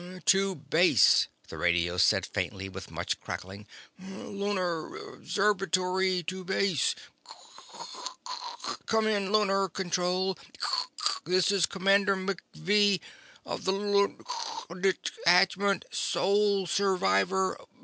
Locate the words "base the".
0.55-1.59